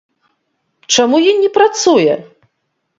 [0.97, 2.13] Чаму ён не працуе?